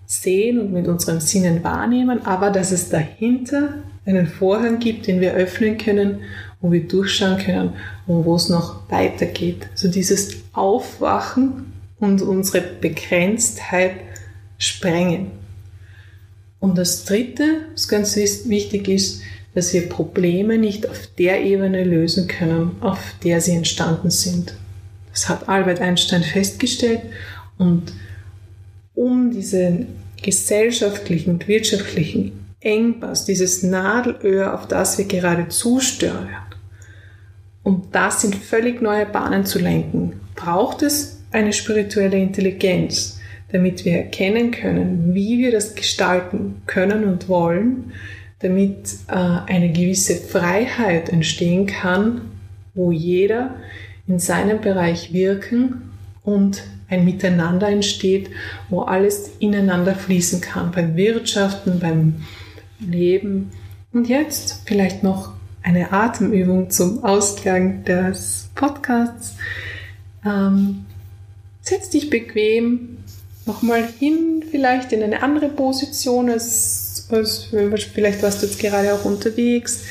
sehen 0.06 0.60
und 0.60 0.72
mit 0.72 0.88
unseren 0.88 1.20
Sinnen 1.20 1.62
wahrnehmen, 1.62 2.26
aber 2.26 2.50
dass 2.50 2.72
es 2.72 2.88
dahinter 2.88 3.74
einen 4.04 4.26
Vorhang 4.26 4.78
gibt, 4.78 5.06
den 5.06 5.20
wir 5.20 5.34
öffnen 5.34 5.78
können, 5.78 6.20
wo 6.60 6.72
wir 6.72 6.86
durchschauen 6.86 7.38
können 7.38 7.70
und 8.06 8.24
wo 8.24 8.36
es 8.36 8.48
noch 8.48 8.90
weitergeht. 8.90 9.68
Also 9.72 9.88
dieses 9.88 10.36
Aufwachen 10.52 11.72
und 11.98 12.22
unsere 12.22 12.62
Begrenztheit 12.62 13.96
sprengen. 14.58 15.30
Und 16.58 16.78
das 16.78 17.04
Dritte, 17.04 17.62
was 17.72 17.88
ganz 17.88 18.16
wichtig 18.16 18.88
ist, 18.88 19.22
dass 19.54 19.72
wir 19.72 19.88
Probleme 19.88 20.58
nicht 20.58 20.88
auf 20.88 21.08
der 21.18 21.42
Ebene 21.42 21.84
lösen 21.84 22.28
können, 22.28 22.76
auf 22.80 23.00
der 23.24 23.40
sie 23.40 23.52
entstanden 23.52 24.10
sind. 24.10 24.54
Das 25.12 25.28
hat 25.28 25.48
Albert 25.48 25.80
Einstein 25.80 26.22
festgestellt 26.22 27.00
und 27.56 27.92
um 28.94 29.30
diesen 29.30 29.88
gesellschaftlichen 30.22 31.30
und 31.30 31.48
wirtschaftlichen 31.48 32.46
Engpass, 32.60 33.24
dieses 33.24 33.62
Nadelöhr, 33.62 34.54
auf 34.54 34.66
das 34.66 34.98
wir 34.98 35.04
gerade 35.06 35.48
zusteuern, 35.48 36.28
um 37.62 37.88
das 37.92 38.24
in 38.24 38.32
völlig 38.32 38.82
neue 38.82 39.06
Bahnen 39.06 39.46
zu 39.46 39.58
lenken, 39.58 40.20
braucht 40.34 40.82
es 40.82 41.15
eine 41.36 41.52
spirituelle 41.52 42.16
Intelligenz, 42.16 43.20
damit 43.52 43.84
wir 43.84 43.92
erkennen 43.92 44.50
können, 44.50 45.14
wie 45.14 45.38
wir 45.38 45.52
das 45.52 45.74
gestalten 45.74 46.62
können 46.66 47.04
und 47.04 47.28
wollen, 47.28 47.92
damit 48.38 48.96
äh, 49.08 49.14
eine 49.14 49.70
gewisse 49.70 50.16
Freiheit 50.16 51.10
entstehen 51.10 51.66
kann, 51.66 52.22
wo 52.74 52.90
jeder 52.90 53.54
in 54.08 54.18
seinem 54.18 54.60
Bereich 54.62 55.12
wirken 55.12 55.90
und 56.24 56.62
ein 56.88 57.04
Miteinander 57.04 57.68
entsteht, 57.68 58.30
wo 58.70 58.82
alles 58.82 59.32
ineinander 59.38 59.94
fließen 59.94 60.40
kann, 60.40 60.70
beim 60.70 60.96
Wirtschaften, 60.96 61.80
beim 61.80 62.24
Leben. 62.80 63.50
Und 63.92 64.08
jetzt 64.08 64.62
vielleicht 64.64 65.02
noch 65.02 65.34
eine 65.62 65.92
Atemübung 65.92 66.70
zum 66.70 67.04
Ausgang 67.04 67.84
des 67.84 68.48
Podcasts. 68.54 69.36
Ähm, 70.24 70.85
setz 71.66 71.90
dich 71.90 72.10
bequem 72.10 72.98
nochmal 73.44 73.88
hin, 73.98 74.44
vielleicht 74.50 74.92
in 74.92 75.02
eine 75.02 75.22
andere 75.22 75.48
Position 75.48 76.30
als, 76.30 77.06
als 77.10 77.48
vielleicht 77.92 78.22
warst 78.22 78.42
du 78.42 78.46
jetzt 78.46 78.58
gerade 78.58 78.94
auch 78.94 79.04
unterwegs. 79.04 79.82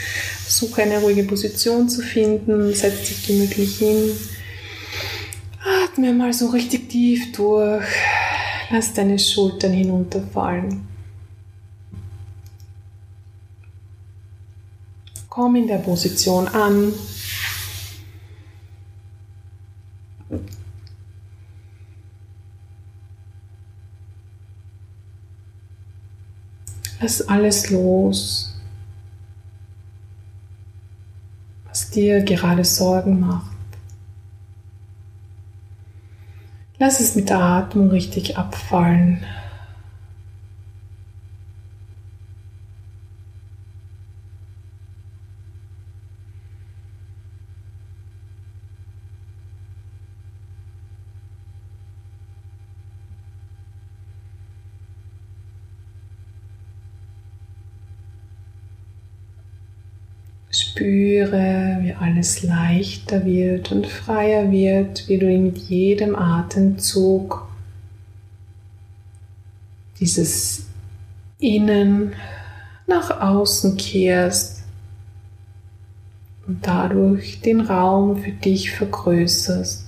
Versuche 0.44 0.84
eine 0.84 1.00
ruhige 1.00 1.24
Position 1.24 1.90
zu 1.90 2.02
finden, 2.02 2.74
setz 2.74 3.08
dich 3.08 3.28
gemütlich 3.28 3.78
hin. 3.78 4.12
Atme 5.84 6.14
mal 6.14 6.32
so 6.32 6.48
richtig 6.48 6.90
tief 6.90 7.32
durch. 7.34 7.86
Lass 8.70 8.94
deine 8.94 9.20
Schultern 9.20 9.74
hinunterfallen. 9.74 10.88
Komm 15.30 15.56
in 15.58 15.68
der 15.68 15.80
Position 15.80 16.48
an. 16.48 16.94
Lass 27.02 27.28
alles 27.28 27.70
los, 27.70 28.58
was 31.68 31.90
dir 31.90 32.24
gerade 32.24 32.64
Sorgen 32.64 33.20
macht. 33.20 33.52
Lass 36.78 37.00
es 37.00 37.16
mit 37.16 37.30
der 37.30 37.40
Atmung 37.40 37.90
richtig 37.90 38.38
abfallen. 38.38 39.24
Spüre, 60.86 61.80
wie 61.82 61.94
alles 61.94 62.44
leichter 62.44 63.26
wird 63.26 63.72
und 63.72 63.88
freier 63.88 64.52
wird, 64.52 65.08
wie 65.08 65.18
du 65.18 65.26
mit 65.26 65.58
jedem 65.58 66.16
Atemzug 66.16 67.48
dieses 70.00 70.68
Innen 71.40 72.14
nach 72.86 73.20
außen 73.20 73.78
kehrst 73.78 74.64
und 76.46 76.68
dadurch 76.68 77.42
den 77.42 77.62
Raum 77.62 78.18
für 78.18 78.34
dich 78.34 78.70
vergrößerst. 78.70 79.85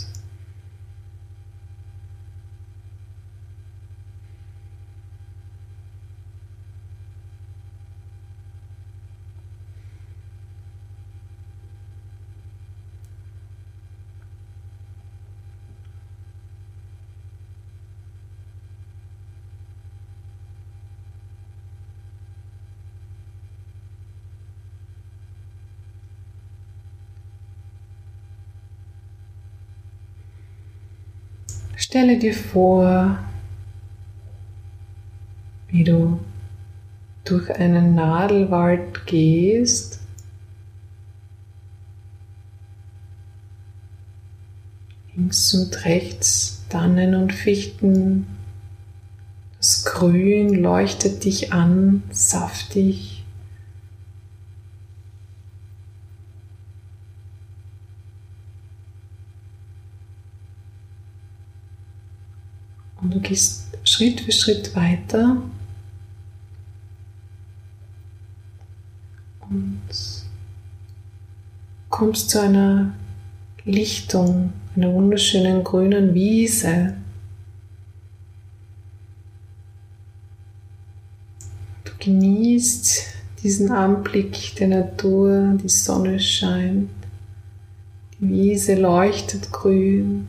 Stelle 31.98 32.20
dir 32.20 32.36
vor, 32.36 33.18
wie 35.70 35.84
du 35.84 36.20
durch 37.26 37.50
einen 37.50 37.96
Nadelwald 37.96 39.08
gehst. 39.08 40.00
Links 45.16 45.56
und 45.56 45.86
rechts 45.86 46.66
Tannen 46.70 47.16
und 47.16 47.34
Fichten. 47.34 48.28
Das 49.58 49.84
Grün 49.84 50.54
leuchtet 50.54 51.26
dich 51.26 51.52
an, 51.52 52.04
saftig. 52.12 53.17
Und 63.02 63.14
du 63.14 63.20
gehst 63.20 63.68
Schritt 63.84 64.22
für 64.22 64.32
Schritt 64.32 64.76
weiter 64.76 65.38
und 69.42 69.82
kommst 71.90 72.30
zu 72.30 72.42
einer 72.42 72.94
Lichtung, 73.66 74.54
einer 74.76 74.92
wunderschönen 74.92 75.64
grünen 75.64 76.14
Wiese. 76.14 76.96
Du 81.84 81.92
genießt 82.00 83.06
diesen 83.44 83.72
Anblick 83.72 84.56
der 84.56 84.68
Natur, 84.68 85.58
die 85.64 85.70
Sonne 85.70 86.20
scheint, 86.20 86.90
die 88.20 88.30
Wiese 88.30 88.76
leuchtet 88.76 89.52
grün 89.52 90.28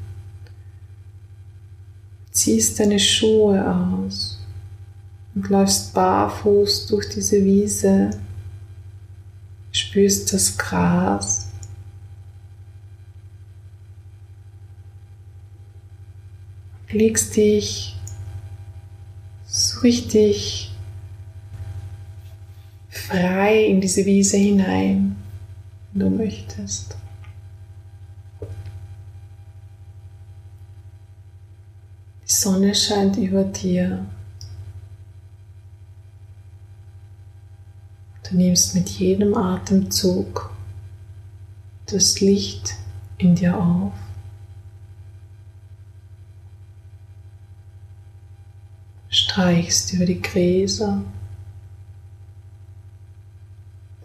ziehst 2.39 2.79
deine 2.79 3.01
Schuhe 3.01 3.61
aus 3.69 4.39
und 5.35 5.49
läufst 5.49 5.93
barfuß 5.93 6.87
durch 6.87 7.09
diese 7.09 7.45
Wiese, 7.45 8.11
spürst 9.73 10.33
das 10.33 10.57
Gras. 10.57 11.49
Legst 16.91 17.37
dich 17.37 17.97
so 19.47 19.81
richtig 19.81 20.71
frei 22.89 23.65
in 23.67 23.81
diese 23.81 24.07
Wiese 24.07 24.37
hinein, 24.37 25.17
wenn 25.93 26.01
du 26.01 26.17
möchtest. 26.17 26.98
Sonne 32.41 32.75
scheint 32.75 33.17
über 33.17 33.43
dir. 33.43 34.07
Du 38.29 38.37
nimmst 38.37 38.75
mit 38.75 38.89
jedem 38.91 39.37
Atemzug 39.37 40.51
das 41.87 42.21
Licht 42.21 42.75
in 43.17 43.35
dir 43.35 43.59
auf. 43.59 43.93
Streichst 49.09 49.93
über 49.95 50.07
die 50.07 50.21
Gräser 50.21 51.03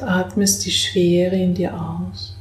atmest 0.01 0.65
die 0.65 0.71
Schwere 0.71 1.35
in 1.35 1.53
dir 1.53 1.73
aus. 1.79 2.32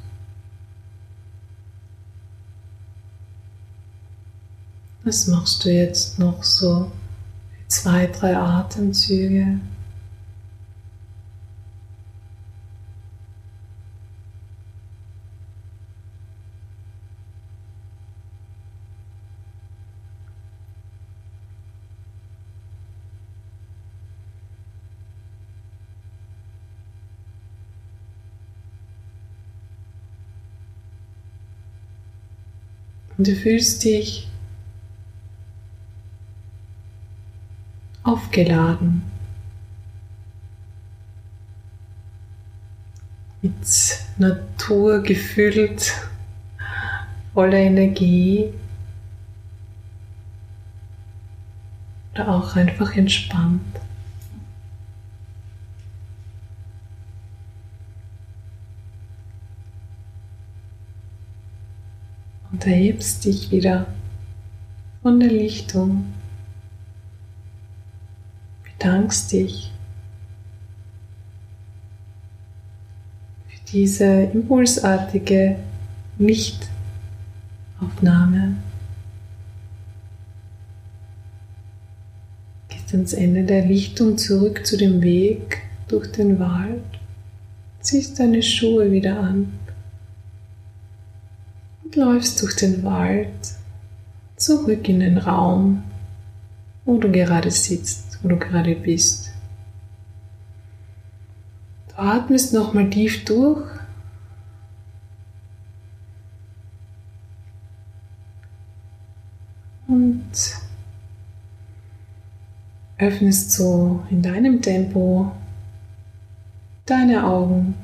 Das 5.04 5.26
machst 5.26 5.64
du 5.64 5.72
jetzt 5.72 6.20
noch 6.20 6.44
so 6.44 6.92
zwei, 7.66 8.06
drei 8.06 8.36
Atemzüge. 8.36 9.58
Und 33.18 33.26
du 33.26 33.36
fühlst 33.36 33.84
dich 33.84 34.32
aufgeladen. 38.12 39.03
mit 43.42 43.55
Natur 44.18 45.03
gefüllt, 45.03 45.92
voller 47.35 47.59
Energie 47.59 48.53
oder 52.14 52.29
auch 52.29 52.55
einfach 52.55 52.96
entspannt. 52.96 53.61
Und 62.53 62.66
erhebst 62.66 63.25
dich 63.25 63.51
wieder 63.51 63.87
von 65.03 65.18
der 65.18 65.31
Lichtung, 65.31 66.05
bedankst 68.83 69.33
dich 69.33 69.71
für 73.49 73.61
diese 73.73 74.05
impulsartige 74.05 75.57
Lichtaufnahme. 76.18 78.57
Gehst 82.68 82.92
ans 82.92 83.12
Ende 83.12 83.45
der 83.45 83.66
Lichtung 83.66 84.18
zurück 84.18 84.66
zu 84.66 84.77
dem 84.77 85.01
Weg 85.01 85.62
durch 85.87 86.11
den 86.11 86.40
Wald, 86.40 86.83
ziehst 87.81 88.18
deine 88.18 88.42
Schuhe 88.42 88.90
wieder 88.90 89.21
an 89.21 89.53
und 91.85 91.95
läufst 91.95 92.42
durch 92.42 92.57
den 92.57 92.83
Wald 92.83 93.29
zurück 94.37 94.88
in 94.88 94.99
den 94.99 95.18
Raum, 95.18 95.85
wo 96.85 96.99
du 96.99 97.12
gerade 97.12 97.53
sitzt, 97.53 98.12
wo 98.22 98.28
du 98.28 98.37
gerade 98.37 98.74
bist. 98.74 99.32
Du 101.88 101.98
atmest 101.98 102.52
nochmal 102.54 102.88
tief 102.90 103.24
durch. 103.24 103.66
Und 109.88 110.30
öffnest 112.98 113.52
so 113.52 114.02
in 114.11 114.22
deinem 114.22 114.62
Tempo 114.62 115.32
deine 116.87 117.26
Augen, 117.26 117.74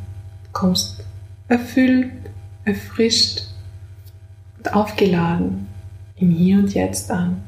kommst 0.53 1.05
erfüllt, 1.49 2.13
erfrischt 2.65 3.43
und 4.57 4.73
aufgeladen 4.73 5.67
im 6.17 6.31
Hier 6.31 6.59
und 6.59 6.73
Jetzt 6.73 7.11
an. 7.11 7.43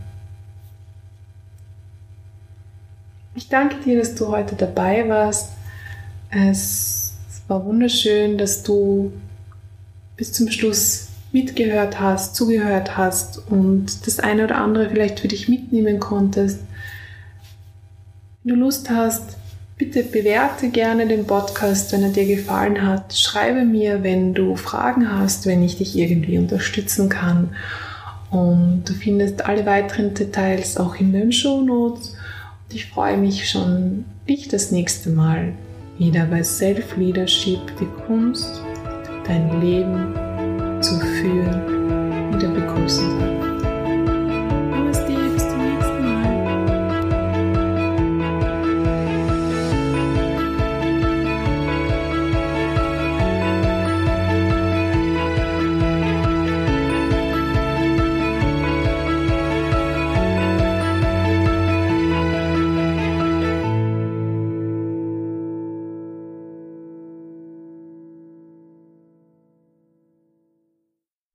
Ich 3.41 3.49
danke 3.49 3.77
dir, 3.77 3.99
dass 3.99 4.15
du 4.17 4.29
heute 4.29 4.55
dabei 4.55 5.09
warst. 5.09 5.53
Es 6.31 7.15
war 7.49 7.65
wunderschön, 7.65 8.37
dass 8.37 8.63
du 8.63 9.13
bis 10.15 10.35
zum 10.35 10.51
Schluss 10.51 11.09
mitgehört 11.33 11.99
hast, 11.99 12.37
zugehört 12.37 12.99
hast 12.99 13.41
und 13.49 14.07
das 14.07 14.21
eine 14.21 14.45
oder 14.45 14.59
andere 14.59 14.91
vielleicht 14.91 15.21
für 15.21 15.29
dich 15.29 15.49
mitnehmen 15.49 16.01
konntest. 16.01 16.61
Wenn 18.45 18.57
du 18.57 18.61
Lust 18.61 18.91
hast, 18.91 19.39
bitte 19.79 20.03
bewerte 20.03 20.69
gerne 20.69 21.09
den 21.09 21.27
Podcast, 21.27 21.95
wenn 21.95 22.03
er 22.03 22.11
dir 22.11 22.27
gefallen 22.27 22.87
hat. 22.87 23.17
Schreibe 23.17 23.65
mir, 23.65 24.03
wenn 24.03 24.35
du 24.35 24.55
Fragen 24.55 25.19
hast, 25.19 25.47
wenn 25.47 25.63
ich 25.63 25.79
dich 25.79 25.97
irgendwie 25.97 26.37
unterstützen 26.37 27.09
kann. 27.09 27.57
Und 28.31 28.85
du 28.85 28.93
findest 28.93 29.47
alle 29.47 29.65
weiteren 29.65 30.13
Details 30.13 30.77
auch 30.77 30.97
in 30.97 31.15
den 31.15 31.33
Show 31.33 31.63
Notes. 31.63 32.17
Ich 32.73 32.87
freue 32.87 33.17
mich 33.17 33.51
schon, 33.51 34.05
dich 34.29 34.47
das 34.47 34.71
nächste 34.71 35.11
Mal 35.11 35.55
wieder 35.99 36.27
bei 36.27 36.45
Self 36.45 36.97
Leadership, 36.97 37.59
die 37.81 37.89
Kunst, 38.07 38.63
dein 39.27 39.61
Leben 39.61 40.81
zu 40.81 41.01
führen, 41.01 42.33
wieder 42.33 42.49
begrüßen 42.49 43.19
darf. 43.19 43.40